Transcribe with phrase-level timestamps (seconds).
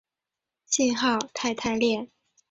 [0.65, 2.09] 信号肽肽链。